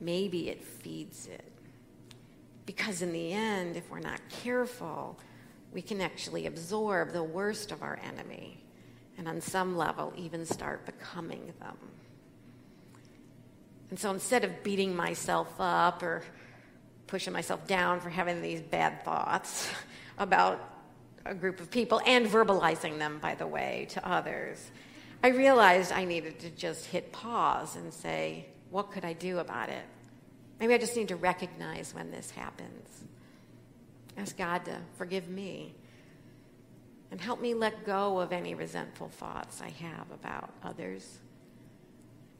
Maybe 0.00 0.48
it 0.48 0.62
feeds 0.62 1.26
it. 1.26 1.52
Because 2.64 3.02
in 3.02 3.12
the 3.12 3.32
end, 3.32 3.76
if 3.76 3.90
we're 3.90 3.98
not 3.98 4.20
careful, 4.30 5.18
we 5.76 5.82
can 5.82 6.00
actually 6.00 6.46
absorb 6.46 7.12
the 7.12 7.22
worst 7.22 7.70
of 7.70 7.82
our 7.82 8.00
enemy 8.02 8.56
and 9.18 9.28
on 9.28 9.42
some 9.42 9.76
level 9.76 10.10
even 10.16 10.46
start 10.46 10.86
becoming 10.86 11.52
them. 11.60 11.76
And 13.90 13.98
so 13.98 14.10
instead 14.10 14.42
of 14.42 14.62
beating 14.62 14.96
myself 14.96 15.52
up 15.58 16.02
or 16.02 16.22
pushing 17.06 17.34
myself 17.34 17.66
down 17.66 18.00
for 18.00 18.08
having 18.08 18.40
these 18.40 18.62
bad 18.62 19.04
thoughts 19.04 19.68
about 20.18 20.66
a 21.26 21.34
group 21.34 21.60
of 21.60 21.70
people 21.70 22.00
and 22.06 22.26
verbalizing 22.26 22.96
them, 22.96 23.18
by 23.18 23.34
the 23.34 23.46
way, 23.46 23.86
to 23.90 24.08
others, 24.08 24.70
I 25.22 25.28
realized 25.28 25.92
I 25.92 26.06
needed 26.06 26.38
to 26.38 26.48
just 26.48 26.86
hit 26.86 27.12
pause 27.12 27.76
and 27.76 27.92
say, 27.92 28.46
what 28.70 28.92
could 28.92 29.04
I 29.04 29.12
do 29.12 29.40
about 29.40 29.68
it? 29.68 29.84
Maybe 30.58 30.72
I 30.72 30.78
just 30.78 30.96
need 30.96 31.08
to 31.08 31.16
recognize 31.16 31.94
when 31.94 32.10
this 32.10 32.30
happens. 32.30 33.04
Ask 34.16 34.36
God 34.36 34.64
to 34.64 34.78
forgive 34.96 35.28
me 35.28 35.74
and 37.10 37.20
help 37.20 37.40
me 37.40 37.54
let 37.54 37.84
go 37.84 38.18
of 38.18 38.32
any 38.32 38.54
resentful 38.54 39.08
thoughts 39.08 39.60
I 39.60 39.70
have 39.70 40.10
about 40.10 40.50
others. 40.62 41.18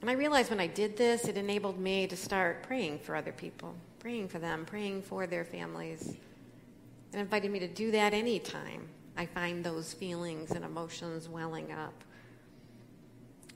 And 0.00 0.11
I 0.11 0.14
realized 0.14 0.50
when 0.50 0.61
I 0.61 0.66
did 0.66 0.97
this, 0.97 1.26
it 1.26 1.37
enabled 1.37 1.78
me 1.78 2.06
to 2.06 2.16
start 2.16 2.62
praying 2.62 2.99
for 3.00 3.16
other 3.16 3.33
people 3.33 3.75
praying 4.06 4.28
for 4.28 4.38
them, 4.38 4.64
praying 4.64 5.02
for 5.02 5.26
their 5.26 5.45
families, 5.45 6.14
and 7.12 7.21
invited 7.21 7.50
me 7.50 7.59
to 7.59 7.66
do 7.66 7.90
that 7.90 8.14
anytime 8.14 8.88
I 9.16 9.26
find 9.26 9.64
those 9.64 9.92
feelings 9.92 10.52
and 10.52 10.64
emotions 10.64 11.28
welling 11.28 11.73
up. 11.73 12.04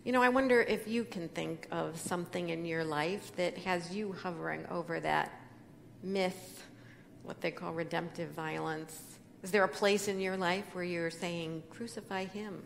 You 0.03 0.11
know, 0.11 0.23
I 0.23 0.29
wonder 0.29 0.61
if 0.61 0.89
you 0.89 1.05
can 1.05 1.29
think 1.29 1.69
of 1.71 1.97
something 2.01 2.49
in 2.49 2.65
your 2.65 2.83
life 2.83 3.31
that 3.37 3.59
has 3.59 3.95
you 3.95 4.13
hovering 4.13 4.67
over 4.73 4.99
that 4.99 5.41
myth, 6.03 6.67
what 7.23 7.41
they 7.41 7.51
call 7.51 7.73
redemptive 7.73 8.31
violence. 8.31 9.03
Is 9.43 9.51
there 9.51 9.65
a 9.65 9.69
place 9.69 10.09
in 10.09 10.21
your 10.21 10.37
life 10.37 10.65
where 10.75 10.85
you're 10.85 11.11
saying, 11.11 11.63
crucify 11.71 12.25
him, 12.27 12.63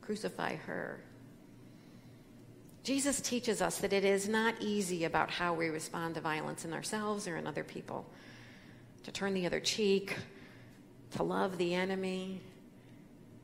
crucify 0.00 0.56
her? 0.56 1.00
Jesus 2.82 3.20
teaches 3.20 3.60
us 3.60 3.78
that 3.78 3.92
it 3.92 4.04
is 4.04 4.28
not 4.28 4.54
easy 4.60 5.04
about 5.04 5.30
how 5.30 5.52
we 5.52 5.68
respond 5.68 6.14
to 6.14 6.20
violence 6.20 6.64
in 6.64 6.72
ourselves 6.72 7.28
or 7.28 7.36
in 7.36 7.46
other 7.46 7.62
people, 7.62 8.06
to 9.04 9.12
turn 9.12 9.34
the 9.34 9.46
other 9.46 9.60
cheek, 9.60 10.16
to 11.12 11.22
love 11.22 11.58
the 11.58 11.74
enemy. 11.74 12.40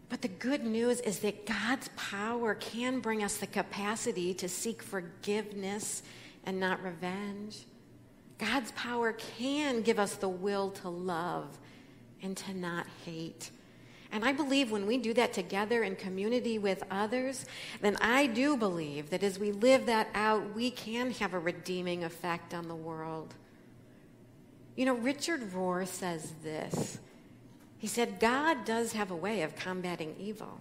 But 0.08 0.22
the 0.22 0.28
good 0.28 0.64
news 0.64 1.00
is 1.00 1.18
that 1.18 1.46
God's 1.46 1.90
power 1.96 2.54
can 2.54 3.00
bring 3.00 3.22
us 3.22 3.36
the 3.36 3.46
capacity 3.46 4.32
to 4.34 4.48
seek 4.48 4.82
forgiveness 4.82 6.02
and 6.44 6.58
not 6.58 6.82
revenge. 6.82 7.66
God's 8.38 8.72
power 8.72 9.12
can 9.12 9.82
give 9.82 9.98
us 9.98 10.14
the 10.14 10.28
will 10.28 10.70
to 10.70 10.88
love 10.88 11.58
and 12.22 12.36
to 12.36 12.54
not 12.54 12.86
hate. 13.04 13.50
And 14.12 14.24
I 14.24 14.32
believe 14.32 14.70
when 14.70 14.86
we 14.86 14.98
do 14.98 15.12
that 15.14 15.32
together 15.32 15.82
in 15.82 15.96
community 15.96 16.58
with 16.58 16.82
others, 16.90 17.44
then 17.80 17.96
I 18.00 18.26
do 18.26 18.56
believe 18.56 19.10
that 19.10 19.22
as 19.22 19.38
we 19.38 19.52
live 19.52 19.86
that 19.86 20.08
out, 20.14 20.54
we 20.54 20.70
can 20.70 21.10
have 21.12 21.34
a 21.34 21.38
redeeming 21.38 22.04
effect 22.04 22.54
on 22.54 22.68
the 22.68 22.74
world. 22.74 23.34
You 24.76 24.84
know, 24.84 24.94
Richard 24.94 25.52
Rohr 25.52 25.86
says 25.86 26.32
this 26.42 26.98
He 27.78 27.86
said, 27.86 28.20
God 28.20 28.64
does 28.64 28.92
have 28.92 29.10
a 29.10 29.16
way 29.16 29.42
of 29.42 29.56
combating 29.56 30.14
evil. 30.18 30.60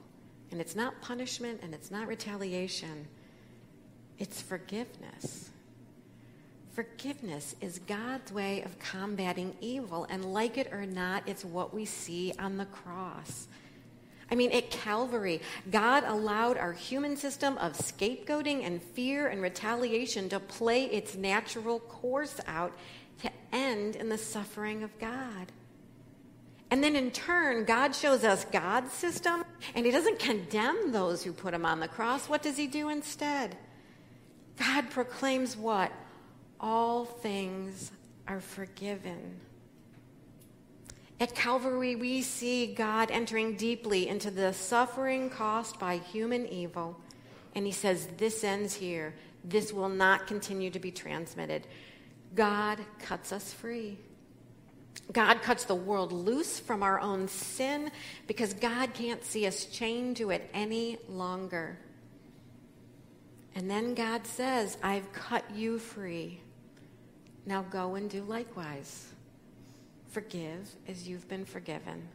And 0.51 0.61
it's 0.61 0.75
not 0.75 1.01
punishment 1.01 1.61
and 1.63 1.73
it's 1.73 1.91
not 1.91 2.07
retaliation, 2.07 3.07
it's 4.17 4.41
forgiveness. 4.41 5.49
Forgiveness 6.75 7.55
is 7.61 7.79
God's 7.87 8.33
way 8.33 8.61
of 8.63 8.77
combating 8.79 9.55
evil, 9.61 10.05
and 10.09 10.33
like 10.33 10.57
it 10.57 10.73
or 10.73 10.85
not, 10.85 11.23
it's 11.25 11.45
what 11.45 11.73
we 11.73 11.85
see 11.85 12.33
on 12.37 12.57
the 12.57 12.65
cross. 12.65 13.47
I 14.29 14.35
mean, 14.35 14.51
at 14.51 14.71
Calvary, 14.71 15.39
God 15.71 16.03
allowed 16.05 16.57
our 16.57 16.73
human 16.73 17.15
system 17.15 17.57
of 17.59 17.77
scapegoating 17.77 18.65
and 18.65 18.83
fear 18.83 19.27
and 19.27 19.41
retaliation 19.41 20.27
to 20.27 20.39
play 20.41 20.83
its 20.87 21.15
natural 21.15 21.79
course 21.79 22.41
out 22.45 22.73
to 23.21 23.31
end 23.53 23.95
in 23.95 24.09
the 24.09 24.17
suffering 24.17 24.83
of 24.83 24.99
God. 24.99 25.53
And 26.71 26.83
then 26.83 26.97
in 26.97 27.11
turn, 27.11 27.63
God 27.63 27.95
shows 27.95 28.25
us 28.25 28.43
God's 28.43 28.91
system, 28.91 29.45
and 29.75 29.85
He 29.85 29.93
doesn't 29.93 30.19
condemn 30.19 30.91
those 30.91 31.23
who 31.23 31.31
put 31.31 31.53
Him 31.53 31.65
on 31.65 31.79
the 31.79 31.87
cross. 31.87 32.27
What 32.27 32.43
does 32.43 32.57
He 32.57 32.67
do 32.67 32.89
instead? 32.89 33.55
God 34.59 34.89
proclaims 34.89 35.55
what? 35.55 35.93
All 36.65 37.05
things 37.05 37.91
are 38.27 38.41
forgiven. 38.41 39.39
At 41.19 41.35
Calvary, 41.35 41.95
we 41.95 42.23
see 42.23 42.73
God 42.73 43.11
entering 43.11 43.55
deeply 43.55 44.07
into 44.07 44.31
the 44.31 44.51
suffering 44.51 45.29
caused 45.29 45.79
by 45.79 45.97
human 45.97 46.47
evil. 46.47 46.99
And 47.53 47.67
he 47.67 47.71
says, 47.71 48.07
This 48.17 48.43
ends 48.43 48.73
here. 48.73 49.13
This 49.43 49.71
will 49.71 49.89
not 49.89 50.25
continue 50.25 50.71
to 50.71 50.79
be 50.79 50.89
transmitted. 50.89 51.67
God 52.33 52.79
cuts 52.97 53.31
us 53.31 53.53
free. 53.53 53.99
God 55.13 55.43
cuts 55.43 55.65
the 55.65 55.75
world 55.75 56.11
loose 56.11 56.59
from 56.59 56.81
our 56.81 56.99
own 56.99 57.27
sin 57.27 57.91
because 58.25 58.55
God 58.55 58.95
can't 58.95 59.23
see 59.23 59.45
us 59.45 59.65
chained 59.65 60.17
to 60.17 60.31
it 60.31 60.49
any 60.51 60.97
longer. 61.07 61.77
And 63.53 63.69
then 63.69 63.93
God 63.93 64.25
says, 64.25 64.77
I've 64.81 65.13
cut 65.13 65.45
you 65.55 65.77
free. 65.77 66.41
Now 67.45 67.61
go 67.63 67.95
and 67.95 68.09
do 68.09 68.23
likewise. 68.23 69.07
Forgive 70.09 70.73
as 70.87 71.07
you've 71.07 71.27
been 71.27 71.45
forgiven, 71.45 72.07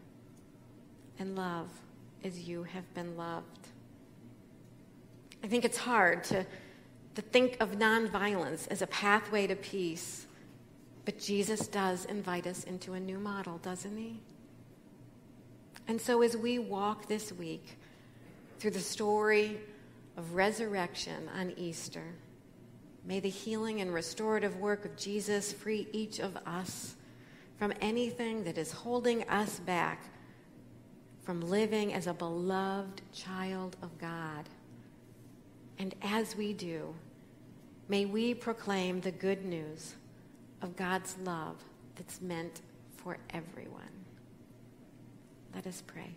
and 1.19 1.37
love 1.37 1.69
as 2.25 2.49
you 2.49 2.63
have 2.65 2.93
been 2.95 3.17
loved. 3.17 3.69
I 5.45 5.47
think 5.47 5.65
it's 5.65 5.79
hard 5.79 6.25
to, 6.25 6.45
to 7.15 7.23
think 7.23 7.57
of 7.61 7.73
nonviolence 7.73 8.69
as 8.69 8.83
a 8.83 8.87
pathway 8.87 9.47
to 9.47 9.57
peace, 9.57 10.27
but 11.05 11.19
Jesus 11.19 11.67
does 11.67 12.05
invite 12.07 12.47
us 12.47 12.65
into 12.65 12.95
a 12.95 13.01
new 13.01 13.19
model, 13.19 13.59
doesn't 13.59 13.97
he? 13.97 14.21
And 15.89 16.01
so 16.01 16.23
as 16.23 16.37
we 16.37 16.59
walk 16.59 17.07
this 17.09 17.33
week 17.33 17.79
through 18.59 18.73
the 18.73 18.81
story 18.81 19.61
of 20.17 20.35
resurrection 20.35 21.29
on 21.39 21.53
Easter, 21.57 22.05
May 23.05 23.21
the 23.21 23.29
healing 23.29 23.81
and 23.81 23.93
restorative 23.93 24.57
work 24.57 24.85
of 24.85 24.97
Jesus 24.97 25.53
free 25.53 25.89
each 25.93 26.19
of 26.19 26.37
us 26.47 26.97
from 27.59 27.73
anything 27.81 28.45
that 28.45 28.59
is 28.59 28.73
holding 28.73 29.29
us 29.29 29.59
back 29.61 30.05
from 31.23 31.41
living 31.41 31.93
as 31.93 32.07
a 32.07 32.15
beloved 32.15 33.03
child 33.13 33.77
of 33.83 33.97
God. 33.99 34.49
And 35.79 35.95
as 36.03 36.37
we 36.37 36.53
do, 36.53 36.95
may 37.89 38.05
we 38.05 38.35
proclaim 38.35 39.01
the 39.01 39.11
good 39.11 39.45
news 39.45 39.95
of 40.63 40.77
God's 40.77 41.17
love 41.25 41.57
that's 41.97 42.21
meant 42.21 42.61
for 42.97 43.19
everyone. 43.31 43.83
Let 45.55 45.67
us 45.67 45.83
pray. 45.87 46.11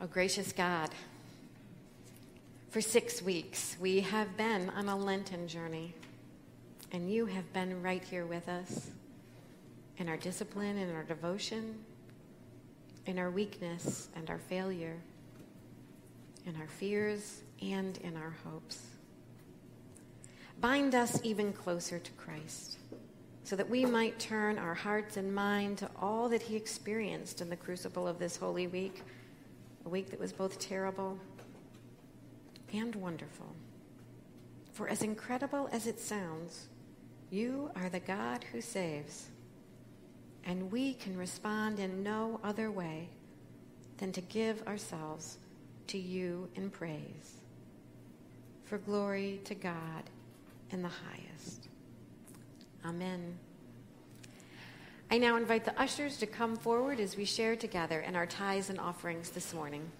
O 0.00 0.04
oh, 0.04 0.06
gracious 0.06 0.52
God, 0.52 0.90
for 2.70 2.80
six 2.80 3.20
weeks, 3.20 3.76
we 3.80 3.98
have 3.98 4.36
been 4.36 4.70
on 4.70 4.88
a 4.88 4.96
Lenten 4.96 5.48
journey, 5.48 5.92
and 6.92 7.10
you 7.10 7.26
have 7.26 7.52
been 7.52 7.82
right 7.82 8.02
here 8.02 8.24
with 8.24 8.48
us 8.48 8.92
in 9.98 10.08
our 10.08 10.16
discipline, 10.16 10.78
in 10.78 10.94
our 10.94 11.02
devotion, 11.02 11.74
in 13.06 13.18
our 13.18 13.28
weakness 13.28 14.08
and 14.14 14.30
our 14.30 14.38
failure, 14.38 14.96
in 16.46 16.54
our 16.60 16.68
fears 16.68 17.42
and 17.60 17.98
in 17.98 18.16
our 18.16 18.36
hopes. 18.44 18.86
Bind 20.60 20.94
us 20.94 21.18
even 21.24 21.52
closer 21.52 21.98
to 21.98 22.12
Christ 22.12 22.78
so 23.42 23.56
that 23.56 23.68
we 23.68 23.84
might 23.84 24.20
turn 24.20 24.58
our 24.58 24.74
hearts 24.74 25.16
and 25.16 25.34
mind 25.34 25.78
to 25.78 25.90
all 26.00 26.28
that 26.28 26.42
he 26.42 26.54
experienced 26.54 27.40
in 27.40 27.50
the 27.50 27.56
crucible 27.56 28.06
of 28.06 28.20
this 28.20 28.36
holy 28.36 28.68
week, 28.68 29.02
a 29.86 29.88
week 29.88 30.10
that 30.10 30.20
was 30.20 30.32
both 30.32 30.60
terrible 30.60 31.18
and 32.72 32.94
wonderful. 32.94 33.54
For 34.72 34.88
as 34.88 35.02
incredible 35.02 35.68
as 35.72 35.86
it 35.86 36.00
sounds, 36.00 36.68
you 37.30 37.70
are 37.76 37.88
the 37.88 38.00
God 38.00 38.44
who 38.52 38.60
saves. 38.60 39.26
And 40.44 40.72
we 40.72 40.94
can 40.94 41.16
respond 41.16 41.78
in 41.78 42.02
no 42.02 42.40
other 42.42 42.70
way 42.70 43.08
than 43.98 44.12
to 44.12 44.20
give 44.22 44.66
ourselves 44.66 45.38
to 45.88 45.98
you 45.98 46.48
in 46.54 46.70
praise. 46.70 47.40
For 48.64 48.78
glory 48.78 49.40
to 49.44 49.54
God 49.54 50.04
in 50.70 50.82
the 50.82 50.88
highest. 50.88 51.68
Amen. 52.84 53.38
I 55.10 55.18
now 55.18 55.36
invite 55.36 55.64
the 55.64 55.78
ushers 55.80 56.16
to 56.18 56.26
come 56.26 56.56
forward 56.56 57.00
as 57.00 57.16
we 57.16 57.24
share 57.24 57.56
together 57.56 58.00
in 58.00 58.14
our 58.14 58.26
tithes 58.26 58.70
and 58.70 58.78
offerings 58.78 59.30
this 59.30 59.52
morning. 59.52 59.90